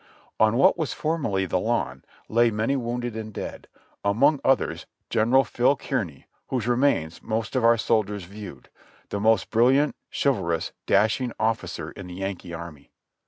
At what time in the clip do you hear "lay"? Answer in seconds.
2.27-2.49